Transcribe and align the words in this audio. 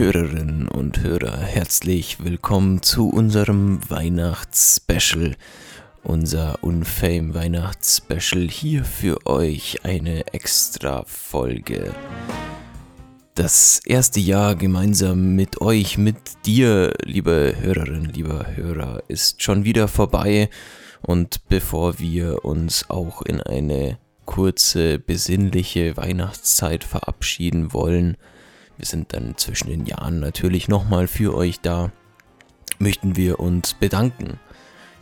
Hörerinnen 0.00 0.66
und 0.66 1.02
Hörer, 1.02 1.36
herzlich 1.36 2.24
willkommen 2.24 2.80
zu 2.80 3.10
unserem 3.10 3.80
Weihnachtsspecial. 3.90 5.36
Unser 6.02 6.64
Unfame 6.64 7.34
Weihnachtsspecial 7.34 8.48
hier 8.48 8.86
für 8.86 9.26
euch 9.26 9.84
eine 9.84 10.32
extra 10.32 11.04
Folge. 11.04 11.94
Das 13.34 13.82
erste 13.84 14.20
Jahr 14.20 14.56
gemeinsam 14.56 15.34
mit 15.34 15.60
euch, 15.60 15.98
mit 15.98 16.46
dir, 16.46 16.94
liebe 17.04 17.54
Hörerinnen, 17.60 18.10
lieber 18.14 18.56
Hörer, 18.56 19.02
ist 19.08 19.42
schon 19.42 19.64
wieder 19.66 19.86
vorbei. 19.86 20.48
Und 21.02 21.46
bevor 21.50 21.98
wir 21.98 22.46
uns 22.46 22.88
auch 22.88 23.20
in 23.20 23.42
eine 23.42 23.98
kurze, 24.24 24.98
besinnliche 24.98 25.98
Weihnachtszeit 25.98 26.84
verabschieden 26.84 27.74
wollen, 27.74 28.16
wir 28.80 28.86
sind 28.86 29.12
dann 29.12 29.36
zwischen 29.36 29.68
den 29.68 29.84
Jahren 29.84 30.20
natürlich 30.20 30.66
nochmal 30.66 31.06
für 31.06 31.34
euch 31.34 31.60
da, 31.60 31.92
möchten 32.78 33.14
wir 33.14 33.38
uns 33.38 33.74
bedanken. 33.74 34.40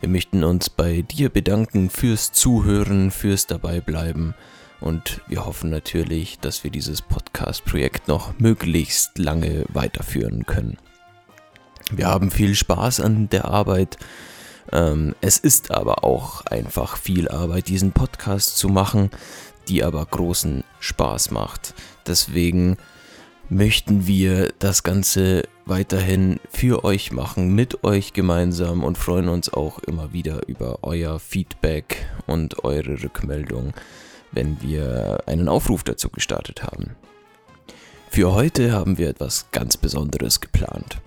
Wir 0.01 0.09
möchten 0.09 0.43
uns 0.43 0.69
bei 0.69 1.01
dir 1.03 1.29
bedanken 1.29 1.89
fürs 1.89 2.33
Zuhören, 2.33 3.09
fürs 3.09 3.47
Dabeibleiben 3.47 4.35
und 4.81 5.21
wir 5.27 5.45
hoffen 5.45 5.69
natürlich, 5.69 6.39
dass 6.39 6.65
wir 6.65 6.71
dieses 6.71 7.01
Podcast-Projekt 7.01 8.09
noch 8.09 8.37
möglichst 8.37 9.17
lange 9.17 9.63
weiterführen 9.69 10.45
können. 10.45 10.77
Wir 11.89 12.07
haben 12.07 12.31
viel 12.31 12.55
Spaß 12.55 12.99
an 12.99 13.29
der 13.29 13.45
Arbeit. 13.45 13.95
Ähm, 14.73 15.15
es 15.21 15.37
ist 15.37 15.71
aber 15.71 16.03
auch 16.03 16.45
einfach 16.47 16.97
viel 16.97 17.29
Arbeit, 17.29 17.69
diesen 17.69 17.93
Podcast 17.93 18.57
zu 18.57 18.67
machen, 18.67 19.09
die 19.69 19.85
aber 19.85 20.05
großen 20.05 20.65
Spaß 20.81 21.31
macht. 21.31 21.73
Deswegen 22.05 22.75
möchten 23.49 24.05
wir 24.05 24.53
das 24.59 24.83
Ganze 24.83 25.43
weiterhin 25.65 26.39
für 26.49 26.83
euch 26.83 27.11
machen, 27.11 27.53
mit 27.55 27.83
euch 27.83 28.13
gemeinsam 28.13 28.83
und 28.83 28.97
freuen 28.97 29.29
uns 29.29 29.51
auch 29.51 29.79
immer 29.79 30.13
wieder 30.13 30.47
über 30.47 30.79
euer 30.83 31.19
Feedback 31.19 32.07
und 32.27 32.63
eure 32.63 33.01
Rückmeldung, 33.03 33.73
wenn 34.31 34.61
wir 34.61 35.23
einen 35.25 35.47
Aufruf 35.47 35.83
dazu 35.83 36.09
gestartet 36.09 36.63
haben. 36.63 36.95
Für 38.11 38.33
heute 38.33 38.71
haben 38.71 38.97
wir 38.97 39.09
etwas 39.09 39.51
ganz 39.51 39.77
Besonderes 39.77 40.41
geplant. 40.41 40.97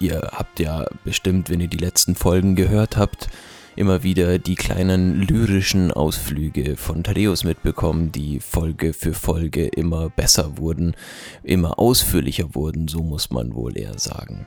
Ihr 0.00 0.30
habt 0.32 0.60
ja 0.60 0.86
bestimmt, 1.04 1.50
wenn 1.50 1.60
ihr 1.60 1.68
die 1.68 1.76
letzten 1.76 2.14
Folgen 2.14 2.54
gehört 2.54 2.96
habt, 2.96 3.28
immer 3.78 4.02
wieder 4.02 4.40
die 4.40 4.56
kleinen 4.56 5.22
lyrischen 5.22 5.92
Ausflüge 5.92 6.76
von 6.76 7.04
Thaddeus 7.04 7.44
mitbekommen, 7.44 8.10
die 8.10 8.40
Folge 8.40 8.92
für 8.92 9.14
Folge 9.14 9.66
immer 9.68 10.10
besser 10.10 10.58
wurden, 10.58 10.96
immer 11.44 11.78
ausführlicher 11.78 12.56
wurden, 12.56 12.88
so 12.88 13.04
muss 13.04 13.30
man 13.30 13.54
wohl 13.54 13.78
eher 13.78 13.96
sagen. 13.96 14.46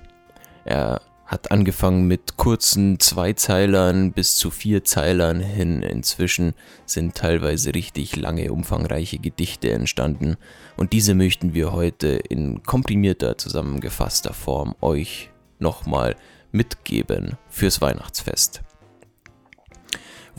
Er 0.65 0.99
hat 1.25 1.49
angefangen 1.49 2.07
mit 2.07 2.35
kurzen 2.35 2.99
Zweizeilern 2.99 4.11
bis 4.11 4.35
zu 4.35 4.51
Vierzeilern 4.51 5.39
hin. 5.39 5.81
Inzwischen 5.81 6.53
sind 6.85 7.15
teilweise 7.15 7.73
richtig 7.73 8.17
lange, 8.17 8.51
umfangreiche 8.51 9.17
Gedichte 9.17 9.71
entstanden 9.71 10.35
und 10.75 10.91
diese 10.91 11.15
möchten 11.15 11.53
wir 11.53 11.71
heute 11.71 12.07
in 12.09 12.63
komprimierter, 12.63 13.37
zusammengefasster 13.37 14.33
Form 14.33 14.75
euch 14.81 15.29
nochmal 15.57 16.17
mitgeben 16.51 17.37
fürs 17.47 17.79
Weihnachtsfest. 17.79 18.61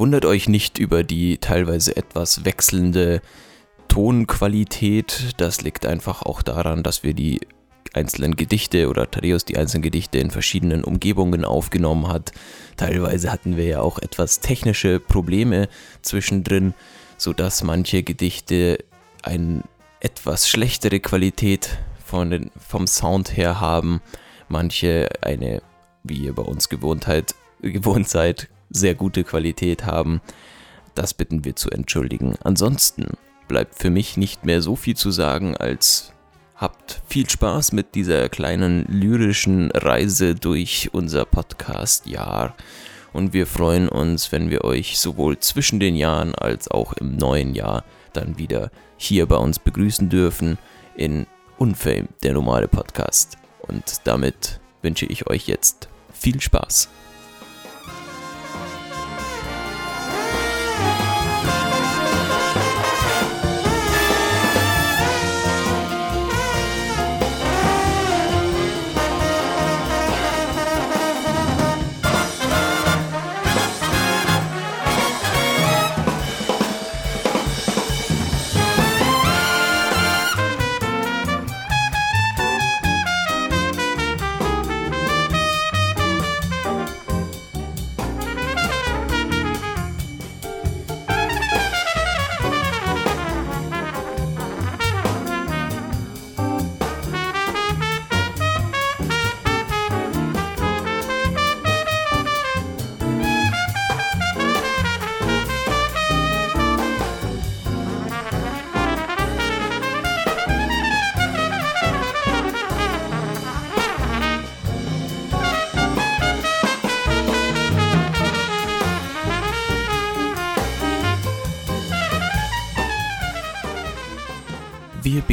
Wundert 0.03 0.25
euch 0.25 0.49
nicht 0.49 0.79
über 0.79 1.05
die 1.05 1.39
teilweise 1.39 1.97
etwas 1.97 2.45
wechselnde 2.45 3.23
Tonqualität. 3.87 5.33
Das 5.37 5.63
liegt 5.63 5.87
einfach 5.87 6.23
auch 6.23 6.43
daran, 6.43 6.83
dass 6.83 7.05
wir 7.05 7.15
die 7.15 7.41
einzelnen 7.95 8.35
Gedichte 8.35 8.89
oder 8.89 9.09
Thaddeus 9.09 9.45
die 9.45 9.57
einzelnen 9.57 9.85
Gedichte 9.85 10.19
in 10.19 10.33
verschiedenen 10.33 10.83
Umgebungen 10.83 11.45
aufgenommen 11.45 12.09
hat. 12.09 12.33
Teilweise 12.77 13.31
hatten 13.31 13.57
wir 13.57 13.65
ja 13.65 13.81
auch 13.81 14.01
etwas 14.01 14.41
technische 14.41 14.99
Probleme 14.99 15.69
zwischendrin, 16.03 16.75
sodass 17.17 17.63
manche 17.63 18.03
Gedichte 18.03 18.79
eine 19.23 19.63
etwas 20.01 20.49
schlechtere 20.49 20.99
Qualität 20.99 21.79
von 22.05 22.31
den, 22.31 22.51
vom 22.59 22.89
Sound 22.89 23.37
her 23.37 23.61
haben, 23.61 24.03
manche 24.49 25.11
eine, 25.21 25.63
wie 26.03 26.25
ihr 26.25 26.35
bei 26.35 26.43
uns 26.43 26.69
Gewohntheit, 26.69 27.37
gewohnt 27.63 28.09
seid, 28.09 28.49
sehr 28.73 28.95
gute 28.95 29.25
Qualität 29.25 29.87
haben. 29.87 30.21
Das 30.95 31.15
bitten 31.15 31.45
wir 31.45 31.57
zu 31.57 31.71
entschuldigen. 31.71 32.35
Ansonsten 32.43 33.17
bleibt 33.49 33.77
für 33.77 33.91
mich 33.91 34.17
nicht 34.17 34.45
mehr 34.45 34.63
so 34.63 34.77
viel 34.77 34.97
zu 34.97 35.11
sagen, 35.11 35.57
als 35.57 36.13
habt 36.57 37.03
viel 37.07 37.29
Spaß 37.29 37.73
mit 37.73 37.95
dieser 37.95 38.29
kleinen 38.29 38.85
lyrischen 38.87 39.71
Reise 39.73 40.35
durch 40.35 40.91
unser 40.93 41.25
Podcast-Jahr. 41.25 42.55
Und 43.13 43.33
wir 43.33 43.47
freuen 43.47 43.89
uns, 43.89 44.33
wenn 44.33 44.49
wir 44.49 44.65
euch 44.65 44.99
sowohl 44.99 45.39
zwischen 45.39 45.81
den 45.81 45.97
Jahren 45.97 46.35
als 46.35 46.71
auch 46.71 46.93
im 46.95 47.17
neuen 47.17 47.55
Jahr 47.55 47.85
dann 48.13 48.39
wieder 48.39 48.71
hier 48.97 49.27
bei 49.27 49.37
uns 49.37 49.59
begrüßen 49.59 50.09
dürfen 50.09 50.57
in 50.97 51.27
Unfame, 51.59 52.09
der 52.23 52.33
normale 52.33 52.69
Podcast. 52.69 53.37
Und 53.61 54.01
damit 54.05 54.61
wünsche 54.83 55.07
ich 55.07 55.29
euch 55.29 55.47
jetzt 55.47 55.89
viel 56.13 56.41
Spaß. 56.41 56.89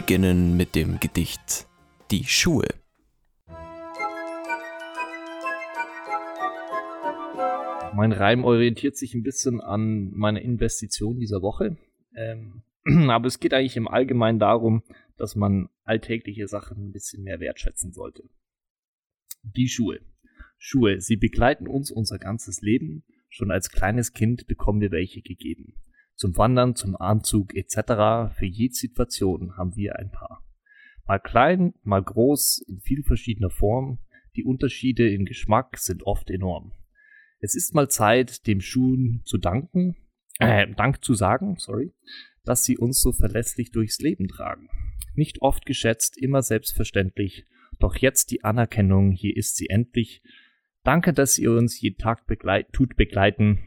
Beginnen 0.10 0.58
mit 0.58 0.74
dem 0.74 1.00
Gedicht 1.00 1.68
Die 2.10 2.24
Schuhe. 2.24 2.66
Mein 7.96 8.12
Reim 8.12 8.44
orientiert 8.44 8.98
sich 8.98 9.14
ein 9.14 9.22
bisschen 9.22 9.62
an 9.62 10.10
meine 10.16 10.42
Investition 10.42 11.20
dieser 11.20 11.44
Woche. 11.44 11.78
Ähm, 12.16 12.64
aber 13.08 13.28
es 13.28 13.40
geht 13.40 13.54
eigentlich 13.54 13.78
im 13.78 13.88
Allgemeinen 13.88 14.40
darum, 14.40 14.82
dass 15.16 15.36
man 15.36 15.70
alltägliche 15.84 16.48
Sachen 16.48 16.88
ein 16.88 16.92
bisschen 16.92 17.22
mehr 17.22 17.40
wertschätzen 17.40 17.94
sollte. 17.94 18.24
Die 19.44 19.70
Schuhe. 19.70 20.00
Schuhe, 20.58 21.02
sie 21.02 21.18
begleiten 21.18 21.68
uns 21.68 21.92
unser 21.92 22.18
ganzes 22.18 22.64
Leben. 22.64 23.04
Schon 23.30 23.52
als 23.52 23.70
kleines 23.70 24.14
Kind 24.14 24.48
bekommen 24.48 24.82
wir 24.82 24.90
welche 24.90 25.22
gegeben. 25.22 25.76
Zum 26.20 26.36
Wandern, 26.36 26.76
zum 26.76 26.98
Anzug 26.98 27.56
etc. 27.56 28.36
Für 28.38 28.46
jede 28.46 28.74
Situation 28.74 29.56
haben 29.56 29.78
wir 29.78 29.98
ein 29.98 30.12
paar. 30.12 30.44
Mal 31.08 31.20
klein, 31.20 31.74
mal 31.84 32.04
groß, 32.04 32.58
in 32.68 32.82
viel 32.82 33.04
verschiedener 33.04 33.50
Form. 33.50 34.00
Die 34.36 34.44
Unterschiede 34.44 35.10
im 35.10 35.24
Geschmack 35.24 35.78
sind 35.78 36.04
oft 36.04 36.30
enorm. 36.30 36.74
Es 37.40 37.56
ist 37.56 37.74
mal 37.74 37.90
Zeit, 37.90 38.48
dem 38.48 38.60
Schuhen 38.60 39.22
zu 39.24 39.38
danken, 39.38 39.96
äh, 40.40 40.68
Dank 40.76 41.06
zu 41.06 41.14
sagen, 41.14 41.56
sorry, 41.58 41.94
dass 42.44 42.66
sie 42.66 42.78
uns 42.78 43.00
so 43.00 43.14
verlässlich 43.14 43.72
durchs 43.72 44.00
Leben 44.00 44.28
tragen. 44.28 44.68
Nicht 45.16 45.42
oft 45.42 45.66
geschätzt, 45.66 46.18
immer 46.18 46.42
selbstverständlich, 46.42 47.46
doch 47.80 47.96
jetzt 47.96 48.32
die 48.32 48.44
Anerkennung, 48.44 49.14
hier 49.14 49.38
ist 49.38 49.56
sie 49.56 49.70
endlich. 49.70 50.22
Danke, 50.84 51.14
dass 51.14 51.38
ihr 51.38 51.54
uns 51.54 51.80
jeden 51.80 51.98
Tag 51.98 52.28
begleit 52.28 52.74
tut 52.74 52.98
begleiten, 52.98 53.60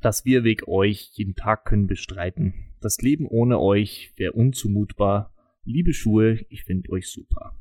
dass 0.00 0.24
wir 0.24 0.44
wegen 0.44 0.64
euch 0.66 1.10
jeden 1.14 1.34
Tag 1.34 1.64
können 1.64 1.86
bestreiten. 1.86 2.54
Das 2.80 2.98
Leben 2.98 3.26
ohne 3.26 3.58
euch 3.58 4.12
wäre 4.16 4.32
unzumutbar. 4.32 5.32
Liebe 5.64 5.94
Schuhe, 5.94 6.44
ich 6.48 6.64
finde 6.64 6.90
euch 6.90 7.08
super. 7.08 7.58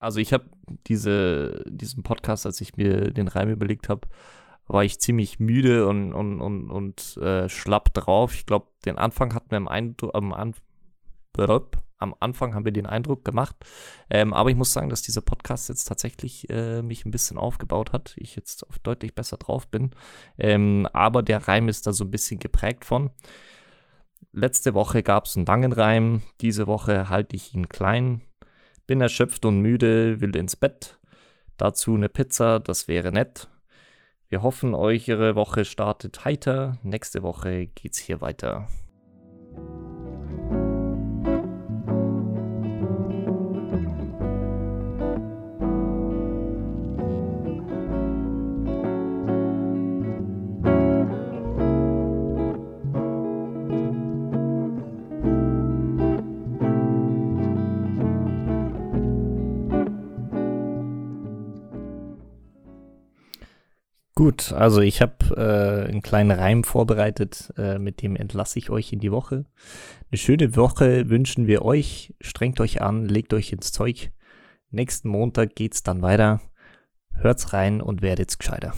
Also 0.00 0.20
ich 0.20 0.32
habe 0.32 0.44
diese, 0.86 1.64
diesen 1.68 2.02
Podcast, 2.02 2.46
als 2.46 2.60
ich 2.60 2.76
mir 2.76 3.10
den 3.10 3.28
Reim 3.28 3.50
überlegt 3.50 3.88
habe, 3.88 4.08
war 4.68 4.84
ich 4.84 5.00
ziemlich 5.00 5.40
müde 5.40 5.86
und, 5.86 6.12
und, 6.12 6.40
und, 6.40 6.70
und 6.70 7.16
äh, 7.16 7.48
schlapp 7.48 7.92
drauf. 7.94 8.34
Ich 8.34 8.46
glaube, 8.46 8.68
den 8.84 8.98
Anfang 8.98 9.34
hatten 9.34 9.50
wir 9.50 9.56
am, 9.56 9.66
Eindruck, 9.66 10.14
am, 10.14 10.32
An 10.32 10.54
am 11.98 12.14
Anfang 12.20 12.54
haben 12.54 12.64
wir 12.64 12.72
den 12.72 12.86
Eindruck 12.86 13.24
gemacht. 13.24 13.56
Ähm, 14.08 14.32
aber 14.32 14.50
ich 14.50 14.56
muss 14.56 14.72
sagen, 14.72 14.88
dass 14.88 15.02
dieser 15.02 15.20
Podcast 15.20 15.68
jetzt 15.68 15.84
tatsächlich 15.84 16.48
äh, 16.50 16.82
mich 16.82 17.04
ein 17.04 17.10
bisschen 17.10 17.38
aufgebaut 17.38 17.92
hat. 17.92 18.14
Ich 18.16 18.36
jetzt 18.36 18.64
deutlich 18.82 19.14
besser 19.14 19.36
drauf 19.36 19.68
bin. 19.68 19.90
Ähm, 20.38 20.88
aber 20.92 21.22
der 21.22 21.48
Reim 21.48 21.68
ist 21.68 21.86
da 21.86 21.92
so 21.92 22.04
ein 22.04 22.10
bisschen 22.10 22.38
geprägt 22.38 22.84
von. 22.84 23.10
Letzte 24.32 24.74
Woche 24.74 25.02
gab 25.02 25.26
es 25.26 25.36
einen 25.36 25.46
langen 25.46 25.72
Reim. 25.72 26.22
Diese 26.40 26.66
Woche 26.66 27.08
halte 27.08 27.36
ich 27.36 27.54
ihn 27.54 27.68
klein. 27.68 28.22
Bin 28.86 29.00
erschöpft 29.00 29.44
und 29.44 29.60
müde, 29.60 30.20
will 30.20 30.34
ins 30.36 30.56
Bett. 30.56 30.98
Dazu 31.56 31.94
eine 31.94 32.08
Pizza, 32.08 32.60
das 32.60 32.88
wäre 32.88 33.10
nett. 33.10 33.48
Wir 34.28 34.42
hoffen, 34.42 34.74
eure 34.74 35.34
Woche 35.34 35.64
startet 35.64 36.24
heiter. 36.24 36.78
Nächste 36.82 37.22
Woche 37.22 37.66
geht's 37.66 37.98
hier 37.98 38.20
weiter. 38.20 38.68
Gut, 64.18 64.52
also 64.52 64.80
ich 64.80 65.00
habe 65.00 65.14
äh, 65.36 65.88
einen 65.88 66.02
kleinen 66.02 66.32
Reim 66.32 66.64
vorbereitet, 66.64 67.54
äh, 67.56 67.78
mit 67.78 68.02
dem 68.02 68.16
entlasse 68.16 68.58
ich 68.58 68.68
euch 68.68 68.92
in 68.92 68.98
die 68.98 69.12
Woche. 69.12 69.44
Eine 70.10 70.18
schöne 70.18 70.56
Woche 70.56 71.08
wünschen 71.08 71.46
wir 71.46 71.64
euch. 71.64 72.16
Strengt 72.20 72.58
euch 72.58 72.82
an, 72.82 73.06
legt 73.06 73.32
euch 73.32 73.52
ins 73.52 73.70
Zeug. 73.70 74.10
Nächsten 74.72 75.08
Montag 75.08 75.54
geht's 75.54 75.84
dann 75.84 76.02
weiter. 76.02 76.40
Hört's 77.12 77.52
rein 77.52 77.80
und 77.80 78.02
werdet's 78.02 78.38
gescheiter. 78.38 78.74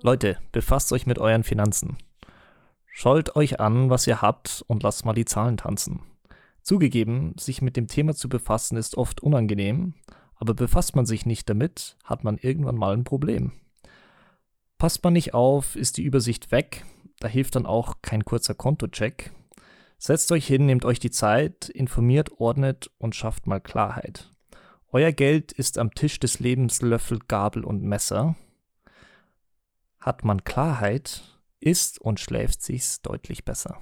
Leute, 0.00 0.38
befasst 0.52 0.92
euch 0.92 1.06
mit 1.06 1.18
euren 1.18 1.42
Finanzen. 1.42 1.96
Schaut 2.86 3.34
euch 3.34 3.58
an, 3.58 3.90
was 3.90 4.06
ihr 4.06 4.22
habt 4.22 4.64
und 4.68 4.84
lasst 4.84 5.04
mal 5.04 5.12
die 5.12 5.24
Zahlen 5.24 5.56
tanzen. 5.56 6.02
Zugegeben, 6.62 7.34
sich 7.36 7.62
mit 7.62 7.76
dem 7.76 7.88
Thema 7.88 8.14
zu 8.14 8.28
befassen 8.28 8.76
ist 8.76 8.96
oft 8.96 9.20
unangenehm, 9.20 9.94
aber 10.36 10.54
befasst 10.54 10.94
man 10.94 11.04
sich 11.04 11.26
nicht 11.26 11.50
damit, 11.50 11.96
hat 12.04 12.22
man 12.22 12.38
irgendwann 12.38 12.76
mal 12.76 12.94
ein 12.94 13.02
Problem. 13.02 13.50
Passt 14.78 15.02
man 15.02 15.14
nicht 15.14 15.34
auf, 15.34 15.74
ist 15.74 15.96
die 15.96 16.04
Übersicht 16.04 16.52
weg, 16.52 16.84
da 17.18 17.26
hilft 17.26 17.56
dann 17.56 17.66
auch 17.66 17.96
kein 18.00 18.24
kurzer 18.24 18.54
Kontocheck. 18.54 19.32
Setzt 19.98 20.30
euch 20.30 20.46
hin, 20.46 20.66
nehmt 20.66 20.84
euch 20.84 21.00
die 21.00 21.10
Zeit, 21.10 21.68
informiert, 21.68 22.30
ordnet 22.38 22.88
und 22.98 23.16
schafft 23.16 23.48
mal 23.48 23.60
Klarheit. 23.60 24.30
Euer 24.92 25.10
Geld 25.10 25.50
ist 25.50 25.76
am 25.76 25.92
Tisch 25.92 26.20
des 26.20 26.38
Lebens 26.38 26.82
Löffel, 26.82 27.18
Gabel 27.26 27.64
und 27.64 27.82
Messer 27.82 28.36
hat 30.08 30.24
man 30.24 30.42
Klarheit, 30.42 31.22
isst 31.60 32.00
und 32.00 32.18
schläft 32.18 32.62
sich's 32.62 33.02
deutlich 33.02 33.44
besser. 33.44 33.78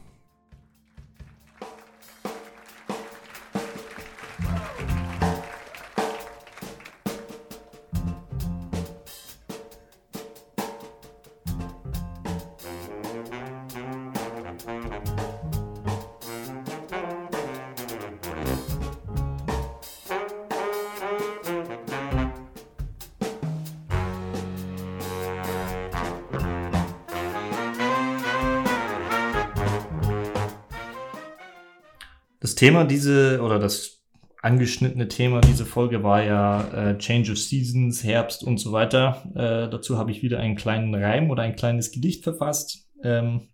Thema 32.57 32.85
diese 32.85 33.41
oder 33.43 33.59
das 33.59 34.03
angeschnittene 34.43 35.09
Thema 35.09 35.41
diese 35.41 35.67
Folge 35.67 36.03
war 36.03 36.23
ja 36.23 36.91
äh, 36.91 36.99
Change 36.99 37.33
of 37.33 37.39
Seasons, 37.39 38.03
Herbst 38.03 38.43
und 38.43 38.59
so 38.59 38.73
weiter. 38.73 39.23
Äh, 39.35 39.71
dazu 39.71 39.99
habe 39.99 40.11
ich 40.11 40.23
wieder 40.23 40.41
einen 40.41 40.57
kleinen 40.57 40.95
Reim 40.95 41.31
oder 41.31 41.43
ein 41.43 41.57
kleines 41.57 41.91
Gedicht 41.91 42.25
verfasst. 42.25 42.89
Ähm, 43.03 43.49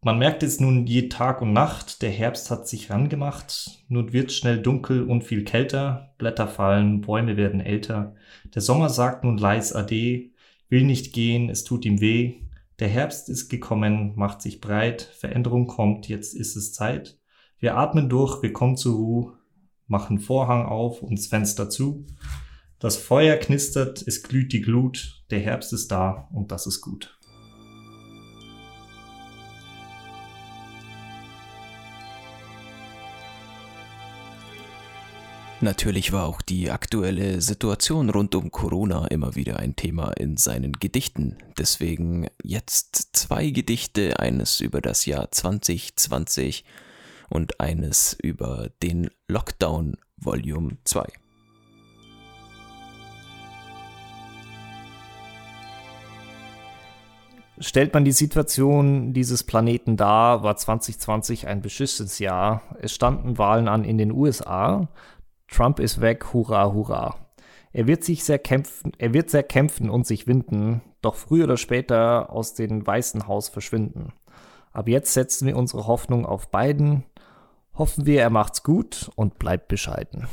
man 0.00 0.18
merkt 0.18 0.42
jetzt 0.42 0.60
nun 0.60 0.86
je 0.86 1.08
Tag 1.08 1.42
und 1.42 1.52
Nacht, 1.52 2.02
der 2.02 2.10
Herbst 2.10 2.50
hat 2.50 2.66
sich 2.66 2.90
rangemacht. 2.90 3.84
Nun 3.88 4.12
wird 4.12 4.32
schnell 4.32 4.60
dunkel 4.60 5.04
und 5.04 5.22
viel 5.22 5.44
kälter. 5.44 6.14
Blätter 6.18 6.48
fallen, 6.48 7.02
Bäume 7.02 7.36
werden 7.36 7.60
älter. 7.60 8.16
Der 8.54 8.62
Sommer 8.62 8.88
sagt 8.88 9.22
nun 9.22 9.38
leis 9.38 9.72
Ade, 9.72 10.30
will 10.68 10.82
nicht 10.82 11.12
gehen, 11.12 11.50
es 11.50 11.62
tut 11.62 11.84
ihm 11.84 12.00
weh. 12.00 12.34
Der 12.80 12.88
Herbst 12.88 13.28
ist 13.28 13.48
gekommen, 13.48 14.14
macht 14.16 14.42
sich 14.42 14.60
breit, 14.60 15.02
Veränderung 15.02 15.68
kommt, 15.68 16.08
jetzt 16.08 16.34
ist 16.34 16.56
es 16.56 16.72
Zeit. 16.72 17.21
Wir 17.62 17.76
atmen 17.76 18.08
durch, 18.08 18.42
wir 18.42 18.52
kommen 18.52 18.76
zur 18.76 18.96
Ruhe, 18.96 19.32
machen 19.86 20.18
Vorhang 20.18 20.66
auf 20.66 21.00
und 21.00 21.16
das 21.16 21.28
Fenster 21.28 21.70
zu. 21.70 22.04
Das 22.80 22.96
Feuer 22.96 23.36
knistert, 23.36 24.02
es 24.04 24.24
glüht 24.24 24.52
die 24.52 24.62
Glut, 24.62 25.22
der 25.30 25.38
Herbst 25.38 25.72
ist 25.72 25.92
da 25.92 26.28
und 26.32 26.50
das 26.50 26.66
ist 26.66 26.80
gut. 26.80 27.16
Natürlich 35.60 36.12
war 36.12 36.24
auch 36.26 36.42
die 36.42 36.68
aktuelle 36.68 37.40
Situation 37.40 38.10
rund 38.10 38.34
um 38.34 38.50
Corona 38.50 39.06
immer 39.06 39.36
wieder 39.36 39.60
ein 39.60 39.76
Thema 39.76 40.10
in 40.14 40.36
seinen 40.36 40.72
Gedichten. 40.72 41.38
Deswegen 41.56 42.26
jetzt 42.42 43.10
zwei 43.12 43.50
Gedichte, 43.50 44.18
eines 44.18 44.60
über 44.60 44.80
das 44.80 45.06
Jahr 45.06 45.30
2020 45.30 46.64
und 47.32 47.60
eines 47.60 48.12
über 48.12 48.68
den 48.82 49.10
Lockdown 49.26 49.96
Volume 50.18 50.76
2. 50.84 51.06
Stellt 57.58 57.94
man 57.94 58.04
die 58.04 58.12
Situation 58.12 59.12
dieses 59.12 59.44
Planeten 59.44 59.96
dar, 59.96 60.42
war 60.42 60.56
2020 60.56 61.46
ein 61.46 61.62
beschissenes 61.62 62.18
Jahr. 62.18 62.62
Es 62.80 62.92
standen 62.92 63.38
Wahlen 63.38 63.68
an 63.68 63.84
in 63.84 63.98
den 63.98 64.10
USA. 64.10 64.88
Trump 65.48 65.78
ist 65.78 66.00
weg, 66.00 66.32
hurra, 66.32 66.72
hurra. 66.72 67.14
Er 67.72 67.86
wird 67.86 68.04
sich 68.04 68.24
sehr 68.24 68.38
kämpfen, 68.38 68.92
er 68.98 69.14
wird 69.14 69.30
sehr 69.30 69.42
kämpfen 69.42 69.88
und 69.88 70.06
sich 70.06 70.26
winden, 70.26 70.82
doch 71.00 71.14
früher 71.14 71.44
oder 71.44 71.56
später 71.56 72.30
aus 72.30 72.54
dem 72.54 72.86
Weißen 72.86 73.26
Haus 73.26 73.48
verschwinden. 73.48 74.12
Ab 74.72 74.88
jetzt 74.88 75.12
setzen 75.12 75.46
wir 75.46 75.56
unsere 75.56 75.86
Hoffnung 75.86 76.24
auf 76.24 76.50
Biden, 76.50 77.04
Hoffen 77.74 78.04
wir, 78.04 78.20
er 78.20 78.28
macht's 78.28 78.62
gut 78.62 79.10
und 79.16 79.38
bleibt 79.38 79.68
bescheiden. 79.68 80.28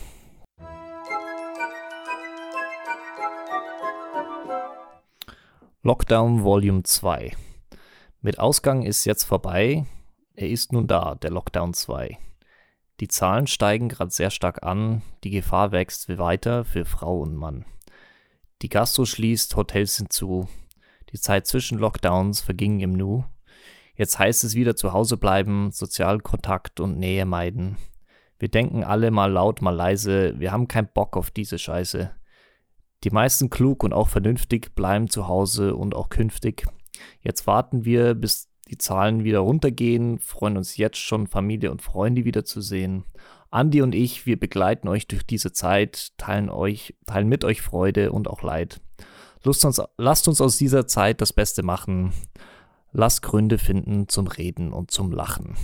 Lockdown 5.83 6.43
Volume 6.43 6.83
2. 6.83 7.31
Mit 8.21 8.39
Ausgang 8.39 8.83
ist 8.83 9.05
jetzt 9.05 9.23
vorbei. 9.23 9.85
Er 10.33 10.49
ist 10.49 10.73
nun 10.73 10.87
da, 10.87 11.15
der 11.15 11.31
Lockdown 11.31 11.73
2. 11.73 12.17
Die 12.99 13.07
Zahlen 13.07 13.47
steigen 13.47 13.87
gerade 13.87 14.11
sehr 14.11 14.29
stark 14.29 14.63
an, 14.63 15.01
die 15.23 15.29
Gefahr 15.29 15.71
wächst 15.71 16.17
weiter 16.17 16.65
für 16.65 16.83
Frau 16.83 17.21
und 17.21 17.35
Mann. 17.35 17.63
Die 18.61 18.67
Gastro 18.67 19.05
schließt, 19.05 19.55
Hotels 19.55 19.95
sind 19.95 20.11
zu. 20.11 20.49
Die 21.13 21.19
Zeit 21.19 21.47
zwischen 21.47 21.77
Lockdowns 21.77 22.41
verging 22.41 22.81
im 22.81 22.91
Nu. 22.91 23.23
Jetzt 23.99 24.17
heißt 24.17 24.45
es 24.45 24.55
wieder 24.55 24.77
zu 24.77 24.93
Hause 24.93 25.17
bleiben, 25.17 25.71
Sozialkontakt 25.71 26.79
und 26.79 26.97
Nähe 26.97 27.25
meiden. 27.25 27.75
Wir 28.39 28.47
denken 28.47 28.85
alle 28.85 29.11
mal 29.11 29.29
laut, 29.29 29.61
mal 29.61 29.75
leise, 29.75 30.39
wir 30.39 30.53
haben 30.53 30.69
keinen 30.69 30.87
Bock 30.93 31.17
auf 31.17 31.31
diese 31.31 31.59
Scheiße. 31.59 32.09
Die 33.03 33.09
meisten 33.09 33.49
klug 33.49 33.83
und 33.83 33.91
auch 33.91 34.07
vernünftig 34.07 34.73
bleiben 34.73 35.09
zu 35.09 35.27
Hause 35.27 35.75
und 35.75 35.95
auch 35.95 36.07
künftig. 36.07 36.65
Jetzt 37.19 37.45
warten 37.45 37.83
wir, 37.83 38.13
bis 38.13 38.47
die 38.69 38.77
Zahlen 38.77 39.25
wieder 39.25 39.39
runtergehen, 39.39 40.19
freuen 40.19 40.55
uns 40.55 40.77
jetzt 40.77 40.99
schon, 40.99 41.27
Familie 41.27 41.69
und 41.69 41.81
Freunde 41.81 42.23
wiederzusehen. 42.23 43.03
Andi 43.51 43.81
und 43.81 43.93
ich, 43.93 44.25
wir 44.25 44.39
begleiten 44.39 44.87
euch 44.87 45.07
durch 45.07 45.27
diese 45.27 45.51
Zeit, 45.51 46.17
teilen 46.17 46.49
euch, 46.49 46.95
teilen 47.05 47.27
mit 47.27 47.43
euch 47.43 47.61
Freude 47.61 48.13
und 48.13 48.29
auch 48.29 48.43
Leid. 48.43 48.79
Lasst 49.43 49.65
uns, 49.65 49.81
lasst 49.97 50.29
uns 50.29 50.39
aus 50.39 50.55
dieser 50.55 50.87
Zeit 50.87 51.19
das 51.19 51.33
Beste 51.33 51.63
machen. 51.63 52.13
Lasst 52.91 53.21
Gründe 53.21 53.57
finden 53.57 54.07
zum 54.07 54.27
Reden 54.27 54.73
und 54.73 54.91
zum 54.91 55.11
Lachen. 55.11 55.55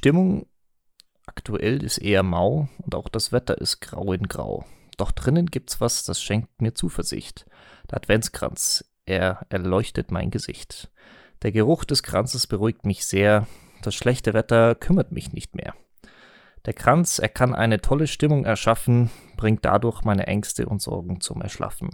Stimmung 0.00 0.46
aktuell 1.26 1.84
ist 1.84 1.98
eher 1.98 2.22
mau 2.22 2.70
und 2.78 2.94
auch 2.94 3.10
das 3.10 3.32
Wetter 3.32 3.58
ist 3.60 3.80
grau 3.82 4.14
in 4.14 4.28
grau. 4.28 4.64
Doch 4.96 5.12
drinnen 5.12 5.44
gibt's 5.44 5.78
was, 5.78 6.04
das 6.04 6.22
schenkt 6.22 6.62
mir 6.62 6.72
Zuversicht. 6.72 7.44
Der 7.90 7.98
Adventskranz, 7.98 8.90
er 9.04 9.44
erleuchtet 9.50 10.10
mein 10.10 10.30
Gesicht. 10.30 10.90
Der 11.42 11.52
Geruch 11.52 11.84
des 11.84 12.02
Kranzes 12.02 12.46
beruhigt 12.46 12.86
mich 12.86 13.04
sehr, 13.04 13.46
das 13.82 13.94
schlechte 13.94 14.32
Wetter 14.32 14.74
kümmert 14.74 15.12
mich 15.12 15.34
nicht 15.34 15.54
mehr. 15.54 15.74
Der 16.64 16.72
Kranz, 16.72 17.18
er 17.18 17.28
kann 17.28 17.54
eine 17.54 17.82
tolle 17.82 18.06
Stimmung 18.06 18.46
erschaffen, 18.46 19.10
bringt 19.36 19.66
dadurch 19.66 20.02
meine 20.02 20.26
Ängste 20.26 20.64
und 20.64 20.80
Sorgen 20.80 21.20
zum 21.20 21.42
Erschlaffen. 21.42 21.90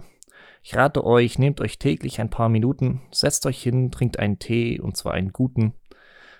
Ich 0.63 0.77
rate 0.77 1.03
euch, 1.03 1.39
nehmt 1.39 1.59
euch 1.59 1.77
täglich 1.77 2.21
ein 2.21 2.29
paar 2.29 2.47
Minuten, 2.47 3.01
setzt 3.11 3.45
euch 3.45 3.61
hin, 3.61 3.91
trinkt 3.91 4.17
einen 4.17 4.39
Tee 4.39 4.79
und 4.79 4.95
zwar 4.95 5.11
einen 5.11 5.33
guten, 5.33 5.73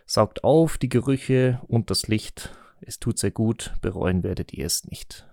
saugt 0.08 0.44
auf 0.44 0.78
die 0.78 0.90
Gerüche 0.90 1.62
und 1.68 1.92
das 1.92 2.08
Licht. 2.08 2.56
Es 2.82 3.00
tut 3.00 3.20
sehr 3.20 3.32
gut, 3.32 3.74
bereuen 3.82 4.24
werdet 4.24 4.54
ihr 4.54 4.66
es 4.66 4.86
nicht. 4.86 5.28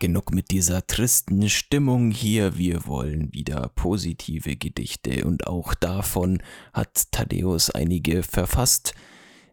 Genug 0.00 0.32
mit 0.32 0.50
dieser 0.50 0.86
tristen 0.86 1.50
Stimmung 1.50 2.10
hier, 2.10 2.56
wir 2.56 2.86
wollen 2.86 3.34
wieder 3.34 3.70
positive 3.74 4.56
Gedichte 4.56 5.26
und 5.26 5.46
auch 5.46 5.74
davon 5.74 6.42
hat 6.72 7.12
Thaddeus 7.12 7.68
einige 7.68 8.22
verfasst. 8.22 8.94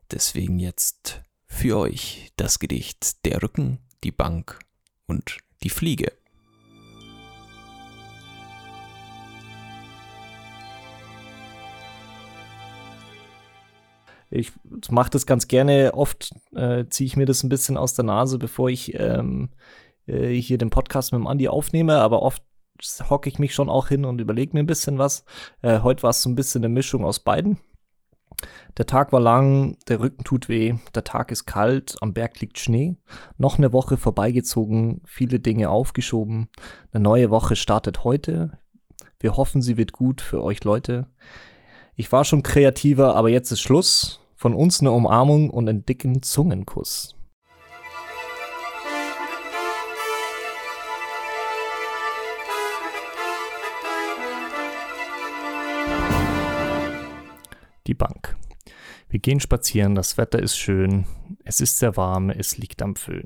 Deswegen 0.10 0.58
jetzt 0.58 1.22
für 1.48 1.78
euch 1.78 2.32
das 2.38 2.60
Gedicht 2.60 3.26
Der 3.26 3.44
Rücken, 3.44 3.80
die 4.06 4.14
Bank 4.14 4.60
und 5.06 5.40
die 5.64 5.70
Fliege. 5.70 6.17
Ich 14.30 14.52
mache 14.90 15.10
das 15.10 15.26
ganz 15.26 15.48
gerne. 15.48 15.94
Oft 15.94 16.32
äh, 16.56 16.86
ziehe 16.90 17.06
ich 17.06 17.18
mir 17.18 17.26
das 17.26 17.44
ein 17.44 17.50
bisschen 17.50 17.78
aus 17.78 17.94
der 17.94 18.06
Nase, 18.06 18.38
bevor 18.38 18.70
ich 18.70 18.94
ähm, 19.00 19.50
äh, 20.06 20.34
hier 20.34 20.58
den 20.58 20.70
Podcast 20.70 21.12
mit 21.12 21.20
dem 21.20 21.28
Andi 21.28 21.48
aufnehme. 21.48 22.00
Aber 22.00 22.22
oft 22.22 22.44
hocke 23.10 23.30
ich 23.30 23.40
mich 23.40 23.54
schon 23.54 23.70
auch 23.70 23.88
hin 23.88 24.06
und 24.06 24.20
überlege 24.20 24.54
mir 24.54 24.62
ein 24.62 24.68
bisschen 24.68 24.98
was. 24.98 25.24
Äh, 25.62 25.80
heute 25.80 26.04
war 26.04 26.12
es 26.12 26.22
so 26.22 26.30
ein 26.30 26.36
bisschen 26.36 26.64
eine 26.64 26.74
Mischung 26.74 27.06
aus 27.06 27.20
beiden. 27.20 27.58
Der 28.78 28.86
Tag 28.86 29.12
war 29.12 29.20
lang, 29.20 29.78
der 29.88 30.00
Rücken 30.00 30.24
tut 30.24 30.48
weh, 30.48 30.76
der 30.94 31.04
Tag 31.04 31.32
ist 31.32 31.46
kalt, 31.46 31.96
am 32.02 32.14
Berg 32.14 32.40
liegt 32.40 32.60
Schnee. 32.60 32.96
Noch 33.38 33.58
eine 33.58 33.74
Woche 33.74 33.98
vorbeigezogen, 33.98 35.02
viele 35.06 35.40
Dinge 35.40 35.70
aufgeschoben. 35.70 36.50
Eine 36.92 37.04
neue 37.04 37.32
Woche 37.32 37.56
startet 37.56 38.04
heute. 38.04 38.60
Wir 39.20 39.36
hoffen, 39.36 39.64
sie 39.64 39.78
wird 39.78 39.94
gut 39.94 40.22
für 40.22 40.44
euch 40.44 40.64
Leute. 40.64 41.08
Ich 42.00 42.12
war 42.12 42.24
schon 42.26 42.44
kreativer, 42.44 43.16
aber 43.16 43.30
jetzt 43.30 43.52
ist 43.52 43.60
Schluss. 43.60 44.20
Von 44.36 44.54
uns 44.54 44.82
eine 44.82 44.92
Umarmung 44.92 45.50
und 45.50 45.68
einen 45.68 45.84
dicken 45.84 46.22
Zungenkuss. 46.22 47.16
Die 57.88 57.96
Bank. 57.96 58.38
Wir 59.10 59.20
gehen 59.20 59.40
spazieren, 59.40 59.96
das 59.96 60.20
Wetter 60.20 60.38
ist 60.38 60.56
schön, 60.56 61.08
es 61.46 61.62
ist 61.62 61.80
sehr 61.80 61.98
warm, 61.98 62.30
es 62.30 62.60
liegt 62.60 62.84
am 62.84 62.96
Föhn. 62.96 63.26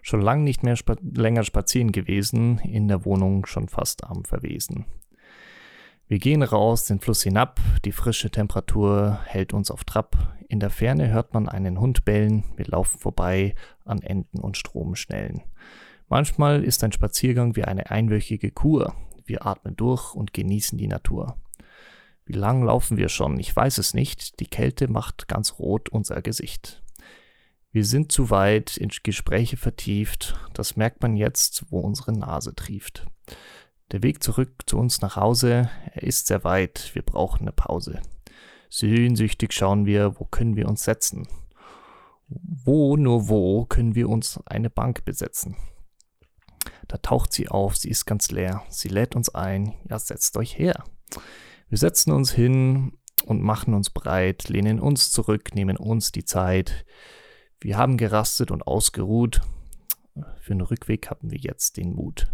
Schon 0.00 0.22
lang 0.22 0.44
nicht 0.44 0.62
mehr 0.62 0.76
spa 0.76 0.96
länger 1.02 1.44
spazieren 1.44 1.92
gewesen, 1.92 2.58
in 2.60 2.88
der 2.88 3.04
Wohnung 3.04 3.44
schon 3.44 3.68
fast 3.68 4.04
am 4.04 4.24
Verwesen. 4.24 4.86
Wir 6.08 6.18
gehen 6.18 6.42
raus 6.42 6.86
den 6.86 7.00
Fluss 7.00 7.22
hinab, 7.22 7.60
die 7.84 7.92
frische 7.92 8.30
Temperatur 8.30 9.20
hält 9.26 9.52
uns 9.52 9.70
auf 9.70 9.84
Trab. 9.84 10.16
In 10.48 10.58
der 10.58 10.70
Ferne 10.70 11.10
hört 11.10 11.34
man 11.34 11.50
einen 11.50 11.78
Hund 11.78 12.06
bellen, 12.06 12.44
wir 12.56 12.64
laufen 12.64 12.98
vorbei 12.98 13.54
an 13.84 14.00
Enden 14.00 14.40
und 14.40 14.56
Stromschnellen. 14.56 15.42
Manchmal 16.08 16.64
ist 16.64 16.82
ein 16.82 16.92
Spaziergang 16.92 17.56
wie 17.56 17.64
eine 17.64 17.90
einwöchige 17.90 18.50
Kur. 18.50 18.94
Wir 19.26 19.44
atmen 19.44 19.76
durch 19.76 20.14
und 20.14 20.32
genießen 20.32 20.78
die 20.78 20.86
Natur. 20.86 21.36
Wie 22.24 22.32
lang 22.32 22.62
laufen 22.62 22.96
wir 22.96 23.10
schon? 23.10 23.38
Ich 23.38 23.54
weiß 23.54 23.76
es 23.76 23.92
nicht. 23.92 24.40
Die 24.40 24.46
Kälte 24.46 24.88
macht 24.88 25.28
ganz 25.28 25.58
rot 25.58 25.90
unser 25.90 26.22
Gesicht. 26.22 26.82
Wir 27.70 27.84
sind 27.84 28.12
zu 28.12 28.30
weit 28.30 28.78
in 28.78 28.88
Gespräche 29.02 29.58
vertieft. 29.58 30.40
Das 30.54 30.74
merkt 30.74 31.02
man 31.02 31.18
jetzt, 31.18 31.66
wo 31.68 31.80
unsere 31.80 32.12
Nase 32.12 32.54
trieft. 32.54 33.06
Der 33.90 34.02
Weg 34.02 34.22
zurück 34.22 34.50
zu 34.66 34.76
uns 34.76 35.00
nach 35.00 35.16
Hause, 35.16 35.70
er 35.94 36.02
ist 36.02 36.26
sehr 36.26 36.44
weit, 36.44 36.90
wir 36.94 37.02
brauchen 37.02 37.42
eine 37.42 37.52
Pause. 37.52 38.02
Sehnsüchtig 38.68 39.54
schauen 39.54 39.86
wir, 39.86 40.20
wo 40.20 40.26
können 40.26 40.56
wir 40.56 40.68
uns 40.68 40.84
setzen? 40.84 41.26
Wo, 42.28 42.98
nur 42.98 43.30
wo, 43.30 43.64
können 43.64 43.94
wir 43.94 44.10
uns 44.10 44.38
eine 44.44 44.68
Bank 44.68 45.06
besetzen? 45.06 45.56
Da 46.86 46.98
taucht 46.98 47.32
sie 47.32 47.48
auf, 47.48 47.76
sie 47.76 47.88
ist 47.88 48.04
ganz 48.04 48.30
leer, 48.30 48.62
sie 48.68 48.88
lädt 48.88 49.16
uns 49.16 49.34
ein, 49.34 49.74
ja, 49.88 49.98
setzt 49.98 50.36
euch 50.36 50.58
her. 50.58 50.84
Wir 51.70 51.78
setzen 51.78 52.12
uns 52.12 52.30
hin 52.30 52.98
und 53.24 53.42
machen 53.42 53.72
uns 53.72 53.88
breit, 53.88 54.50
lehnen 54.50 54.80
uns 54.80 55.10
zurück, 55.10 55.54
nehmen 55.54 55.78
uns 55.78 56.12
die 56.12 56.26
Zeit. 56.26 56.84
Wir 57.58 57.78
haben 57.78 57.96
gerastet 57.96 58.50
und 58.50 58.66
ausgeruht. 58.66 59.40
Für 60.40 60.52
den 60.52 60.60
Rückweg 60.60 61.08
haben 61.08 61.30
wir 61.30 61.38
jetzt 61.38 61.78
den 61.78 61.94
Mut. 61.94 62.30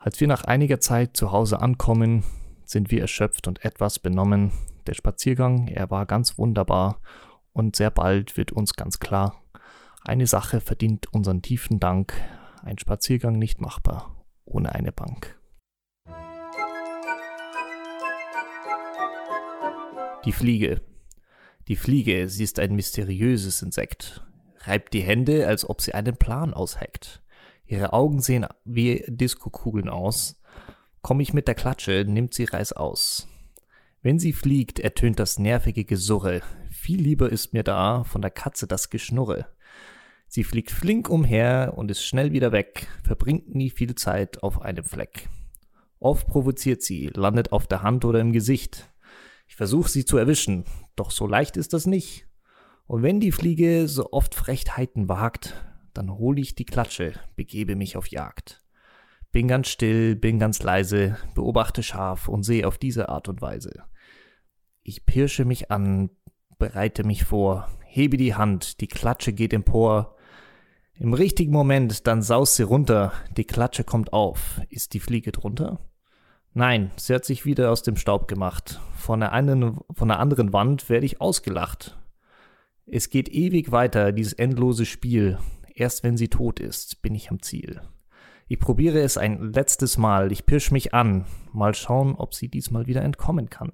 Als 0.00 0.20
wir 0.20 0.28
nach 0.28 0.44
einiger 0.44 0.78
Zeit 0.78 1.16
zu 1.16 1.32
Hause 1.32 1.60
ankommen, 1.60 2.22
sind 2.64 2.92
wir 2.92 3.00
erschöpft 3.00 3.48
und 3.48 3.64
etwas 3.64 3.98
benommen. 3.98 4.52
Der 4.86 4.94
Spaziergang, 4.94 5.66
er 5.66 5.90
war 5.90 6.06
ganz 6.06 6.38
wunderbar 6.38 7.00
und 7.52 7.74
sehr 7.74 7.90
bald 7.90 8.36
wird 8.36 8.52
uns 8.52 8.74
ganz 8.74 9.00
klar, 9.00 9.42
eine 10.04 10.28
Sache 10.28 10.60
verdient 10.60 11.12
unseren 11.12 11.42
tiefen 11.42 11.80
Dank, 11.80 12.14
ein 12.62 12.78
Spaziergang 12.78 13.38
nicht 13.38 13.60
machbar 13.60 14.14
ohne 14.44 14.72
eine 14.74 14.92
Bank. 14.92 15.36
Die 20.24 20.32
Fliege. 20.32 20.80
Die 21.66 21.76
Fliege, 21.76 22.28
sie 22.28 22.44
ist 22.44 22.60
ein 22.60 22.74
mysteriöses 22.74 23.62
Insekt, 23.62 24.24
reibt 24.60 24.94
die 24.94 25.02
Hände, 25.02 25.46
als 25.48 25.68
ob 25.68 25.80
sie 25.80 25.92
einen 25.92 26.16
Plan 26.16 26.54
ausheckt. 26.54 27.20
Ihre 27.68 27.92
Augen 27.92 28.20
sehen 28.20 28.46
wie 28.64 29.04
Diskokugeln 29.06 29.90
aus. 29.90 30.40
Komm 31.02 31.20
ich 31.20 31.34
mit 31.34 31.46
der 31.46 31.54
Klatsche, 31.54 32.04
nimmt 32.08 32.32
sie 32.32 32.44
Reis 32.44 32.72
aus. 32.72 33.28
Wenn 34.00 34.18
sie 34.18 34.32
fliegt, 34.32 34.80
ertönt 34.80 35.18
das 35.18 35.38
nervige 35.38 35.84
Gesurre. 35.84 36.40
Viel 36.70 37.00
lieber 37.00 37.30
ist 37.30 37.52
mir 37.52 37.62
da 37.62 38.04
von 38.04 38.22
der 38.22 38.30
Katze 38.30 38.66
das 38.66 38.88
Geschnurre. 38.88 39.46
Sie 40.28 40.44
fliegt 40.44 40.70
flink 40.70 41.10
umher 41.10 41.74
und 41.76 41.90
ist 41.90 42.02
schnell 42.02 42.32
wieder 42.32 42.52
weg, 42.52 42.88
verbringt 43.02 43.54
nie 43.54 43.70
viel 43.70 43.94
Zeit 43.94 44.42
auf 44.42 44.62
einem 44.62 44.84
Fleck. 44.84 45.28
Oft 46.00 46.26
provoziert 46.26 46.82
sie, 46.82 47.10
landet 47.12 47.52
auf 47.52 47.66
der 47.66 47.82
Hand 47.82 48.04
oder 48.06 48.20
im 48.20 48.32
Gesicht. 48.32 48.90
Ich 49.46 49.56
versuche 49.56 49.90
sie 49.90 50.04
zu 50.04 50.16
erwischen, 50.16 50.64
doch 50.96 51.10
so 51.10 51.26
leicht 51.26 51.56
ist 51.58 51.74
das 51.74 51.86
nicht. 51.86 52.26
Und 52.86 53.02
wenn 53.02 53.20
die 53.20 53.32
Fliege 53.32 53.88
so 53.88 54.12
oft 54.12 54.34
Frechheiten 54.34 55.08
wagt, 55.08 55.54
dann 55.98 56.16
hole 56.16 56.40
ich 56.40 56.54
die 56.54 56.64
Klatsche, 56.64 57.14
begebe 57.34 57.74
mich 57.74 57.96
auf 57.96 58.06
Jagd. 58.06 58.62
Bin 59.32 59.48
ganz 59.48 59.66
still, 59.68 60.14
bin 60.14 60.38
ganz 60.38 60.62
leise, 60.62 61.18
beobachte 61.34 61.82
scharf 61.82 62.28
und 62.28 62.44
sehe 62.44 62.68
auf 62.68 62.78
diese 62.78 63.08
Art 63.08 63.28
und 63.28 63.42
Weise. 63.42 63.82
Ich 64.84 65.06
pirsche 65.06 65.44
mich 65.44 65.72
an, 65.72 66.10
bereite 66.56 67.02
mich 67.02 67.24
vor, 67.24 67.68
hebe 67.84 68.16
die 68.16 68.36
Hand, 68.36 68.80
die 68.80 68.86
Klatsche 68.86 69.32
geht 69.32 69.52
empor, 69.52 70.14
im 71.00 71.14
richtigen 71.14 71.52
Moment, 71.52 72.06
dann 72.06 72.22
saust 72.22 72.54
sie 72.54 72.62
runter, 72.62 73.12
die 73.36 73.44
Klatsche 73.44 73.82
kommt 73.82 74.12
auf. 74.12 74.60
Ist 74.68 74.94
die 74.94 75.00
Fliege 75.00 75.32
drunter? 75.32 75.80
Nein, 76.54 76.92
sie 76.96 77.12
hat 77.12 77.24
sich 77.24 77.44
wieder 77.44 77.72
aus 77.72 77.82
dem 77.82 77.96
Staub 77.96 78.28
gemacht. 78.28 78.80
Von 78.96 79.20
der, 79.20 79.32
einen, 79.32 79.78
von 79.92 80.08
der 80.08 80.20
anderen 80.20 80.52
Wand 80.52 80.88
werde 80.88 81.06
ich 81.06 81.20
ausgelacht. 81.20 81.98
Es 82.86 83.10
geht 83.10 83.28
ewig 83.28 83.72
weiter, 83.72 84.12
dieses 84.12 84.32
endlose 84.32 84.86
Spiel. 84.86 85.38
Erst 85.78 86.02
wenn 86.02 86.16
sie 86.16 86.28
tot 86.28 86.60
ist, 86.60 87.02
bin 87.02 87.14
ich 87.14 87.30
am 87.30 87.42
Ziel. 87.42 87.80
Ich 88.48 88.58
probiere 88.58 89.00
es 89.00 89.18
ein 89.18 89.52
letztes 89.52 89.98
Mal, 89.98 90.32
ich 90.32 90.46
pirsch 90.46 90.70
mich 90.70 90.94
an. 90.94 91.26
Mal 91.52 91.74
schauen, 91.74 92.14
ob 92.14 92.34
sie 92.34 92.48
diesmal 92.48 92.86
wieder 92.86 93.02
entkommen 93.02 93.50
kann. 93.50 93.72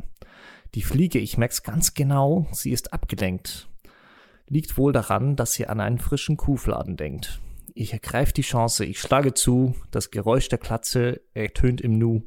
Die 0.74 0.82
Fliege, 0.82 1.18
ich 1.18 1.38
merk's 1.38 1.62
ganz 1.62 1.94
genau, 1.94 2.46
sie 2.52 2.72
ist 2.72 2.92
abgelenkt 2.92 3.68
liegt 4.48 4.76
wohl 4.76 4.92
daran, 4.92 5.36
dass 5.36 5.52
sie 5.52 5.66
an 5.66 5.80
einen 5.80 5.98
frischen 5.98 6.36
Kuhfladen 6.36 6.96
denkt. 6.96 7.40
Ich 7.74 7.92
ergreife 7.92 8.32
die 8.32 8.42
Chance, 8.42 8.84
ich 8.84 9.00
schlage 9.00 9.34
zu, 9.34 9.74
das 9.90 10.10
Geräusch 10.10 10.48
der 10.48 10.58
Klatze 10.58 11.20
ertönt 11.32 11.80
im 11.80 11.98
Nu. 11.98 12.22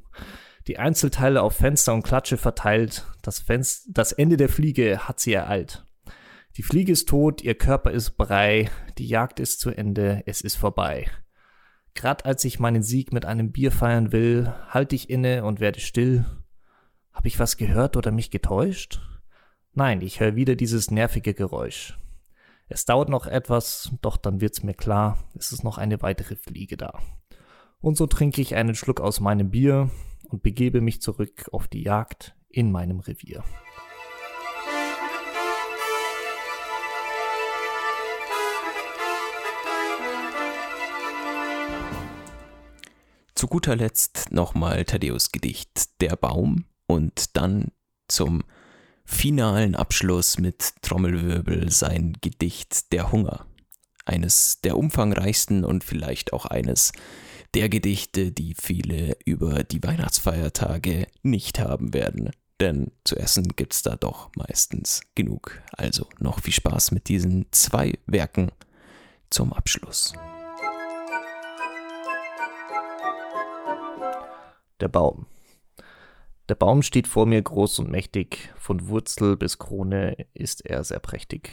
Die 0.68 0.78
Einzelteile 0.78 1.42
auf 1.42 1.56
Fenster 1.56 1.94
und 1.94 2.04
Klatsche 2.04 2.36
verteilt, 2.36 3.08
das, 3.22 3.40
Fenster, 3.40 3.90
das 3.94 4.12
Ende 4.12 4.36
der 4.36 4.50
Fliege 4.50 5.08
hat 5.08 5.22
sie 5.22 5.34
ereilt. 5.34 5.86
Die 6.58 6.64
Fliege 6.64 6.92
ist 6.92 7.08
tot, 7.08 7.44
ihr 7.44 7.54
Körper 7.54 7.92
ist 7.92 8.18
Brei, 8.18 8.72
die 8.98 9.06
Jagd 9.06 9.40
ist 9.40 9.60
zu 9.60 9.70
Ende, 9.70 10.24
es 10.26 10.42
ist 10.42 10.56
vorbei. 10.56 11.08
Grad 11.94 12.26
als 12.26 12.44
ich 12.46 12.60
meinen 12.60 12.82
Sieg 12.82 13.14
mit 13.14 13.26
einem 13.26 13.52
Bier 13.52 13.72
feiern 13.72 14.12
will, 14.12 14.52
halte 14.68 14.96
ich 14.96 15.08
inne 15.08 15.46
und 15.46 15.60
werde 15.60 15.80
still. 15.80 16.26
Hab 17.14 17.28
ich 17.28 17.38
was 17.38 17.58
gehört 17.58 17.96
oder 17.96 18.10
mich 18.10 18.32
getäuscht? 18.32 19.02
Nein, 19.74 20.02
ich 20.02 20.20
höre 20.20 20.36
wieder 20.36 20.56
dieses 20.56 20.90
nervige 20.90 21.36
Geräusch. 21.36 21.96
Es 22.70 22.86
dauert 22.86 23.10
noch 23.10 23.28
etwas, 23.28 23.92
doch 24.02 24.18
dann 24.18 24.42
wird's 24.42 24.64
mir 24.64 24.74
klar, 24.74 25.24
es 25.38 25.52
ist 25.52 25.64
noch 25.64 25.78
eine 25.78 26.02
weitere 26.02 26.36
Fliege 26.36 26.76
da. 26.76 27.00
Und 27.82 27.98
so 27.98 28.08
trinke 28.08 28.42
ich 28.42 28.56
einen 28.56 28.74
Schluck 28.74 29.00
aus 29.00 29.20
meinem 29.20 29.52
Bier 29.52 29.92
und 30.24 30.42
begebe 30.42 30.82
mich 30.82 31.04
zurück 31.04 31.50
auf 31.52 31.68
die 31.68 31.84
Jagd 31.84 32.36
in 32.50 32.72
meinem 32.72 33.00
Revier. 33.00 33.44
Zu 43.38 43.46
guter 43.46 43.76
Letzt 43.76 44.32
nochmal 44.32 44.84
Thaddeus 44.84 45.32
Gedicht 45.32 46.02
Der 46.02 46.16
Baum 46.16 46.66
und 46.88 47.38
dann 47.38 47.68
zum 48.08 48.44
finalen 49.06 49.76
Abschluss 49.76 50.40
mit 50.40 50.74
Trommelwirbel 50.82 51.70
sein 51.72 52.18
Gedicht 52.20 52.92
Der 52.92 53.12
Hunger. 53.12 53.46
Eines 54.06 54.62
der 54.62 54.76
umfangreichsten 54.76 55.66
und 55.66 55.84
vielleicht 55.84 56.34
auch 56.34 56.48
eines 56.48 56.94
der 57.54 57.70
Gedichte, 57.70 58.32
die 58.32 58.56
viele 58.60 59.16
über 59.24 59.64
die 59.64 59.84
Weihnachtsfeiertage 59.84 61.06
nicht 61.22 61.60
haben 61.60 61.94
werden. 61.94 62.32
Denn 62.60 62.92
zu 63.04 63.18
essen 63.18 63.50
gibt's 63.56 63.84
da 63.84 63.98
doch 63.98 64.32
meistens 64.36 65.02
genug. 65.14 65.62
Also 65.74 66.08
noch 66.18 66.42
viel 66.42 66.54
Spaß 66.54 66.90
mit 66.90 67.08
diesen 67.08 67.46
zwei 67.52 68.00
Werken 68.08 68.52
zum 69.30 69.54
Abschluss. 69.54 70.14
Der 74.80 74.90
Baum. 74.90 75.26
Der 76.50 76.56
Baum 76.56 76.84
steht 76.84 77.08
vor 77.08 77.26
mir 77.26 77.42
groß 77.42 77.80
und 77.80 77.90
mächtig, 77.90 78.54
von 78.60 78.88
Wurzel 78.90 79.36
bis 79.36 79.58
Krone 79.58 80.28
ist 80.36 80.64
er 80.68 80.84
sehr 80.84 81.00
prächtig. 81.00 81.50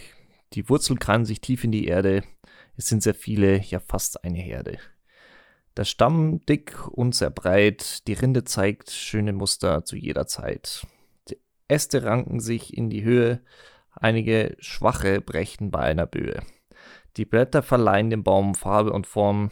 Die 0.52 0.68
Wurzeln 0.68 0.98
kranen 0.98 1.24
sich 1.24 1.40
tief 1.40 1.64
in 1.64 1.72
die 1.72 1.86
Erde, 1.86 2.22
es 2.76 2.86
sind 2.86 3.02
sehr 3.02 3.14
viele, 3.14 3.60
ja 3.62 3.80
fast 3.80 4.22
eine 4.24 4.38
Herde. 4.38 4.78
Der 5.74 5.84
Stamm 5.84 6.44
dick 6.44 6.86
und 6.88 7.14
sehr 7.14 7.30
breit, 7.30 8.06
die 8.06 8.12
Rinde 8.12 8.44
zeigt 8.44 8.90
schöne 8.90 9.32
Muster 9.32 9.86
zu 9.86 9.96
jeder 9.96 10.26
Zeit. 10.26 10.86
Die 11.30 11.40
Äste 11.66 12.04
ranken 12.04 12.40
sich 12.40 12.76
in 12.76 12.90
die 12.90 13.04
Höhe, 13.04 13.40
einige 13.90 14.54
schwache 14.58 15.22
brechen 15.22 15.70
bei 15.70 15.80
einer 15.80 16.06
Böe. 16.06 16.42
Die 17.16 17.24
Blätter 17.24 17.62
verleihen 17.62 18.10
dem 18.10 18.22
Baum 18.22 18.54
Farbe 18.54 18.92
und 18.92 19.06
Form, 19.06 19.50